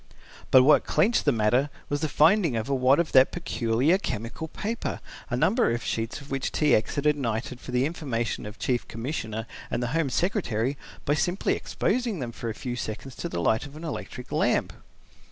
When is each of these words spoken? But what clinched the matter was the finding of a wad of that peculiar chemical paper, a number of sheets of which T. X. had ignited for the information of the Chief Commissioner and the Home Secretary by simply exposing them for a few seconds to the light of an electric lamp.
But 0.49 0.63
what 0.63 0.83
clinched 0.83 1.25
the 1.25 1.31
matter 1.31 1.69
was 1.87 2.01
the 2.01 2.09
finding 2.09 2.55
of 2.55 2.67
a 2.67 2.73
wad 2.73 2.99
of 2.99 3.11
that 3.11 3.31
peculiar 3.31 3.99
chemical 3.99 4.47
paper, 4.47 4.99
a 5.29 5.37
number 5.37 5.69
of 5.69 5.83
sheets 5.83 6.19
of 6.19 6.31
which 6.31 6.51
T. 6.51 6.73
X. 6.73 6.95
had 6.95 7.05
ignited 7.05 7.61
for 7.61 7.69
the 7.71 7.85
information 7.85 8.47
of 8.47 8.57
the 8.57 8.63
Chief 8.63 8.87
Commissioner 8.87 9.45
and 9.69 9.83
the 9.83 9.89
Home 9.93 10.09
Secretary 10.09 10.75
by 11.05 11.13
simply 11.13 11.53
exposing 11.53 12.17
them 12.17 12.31
for 12.31 12.49
a 12.49 12.55
few 12.55 12.75
seconds 12.75 13.15
to 13.17 13.29
the 13.29 13.39
light 13.41 13.67
of 13.67 13.75
an 13.75 13.83
electric 13.83 14.31
lamp. 14.31 14.73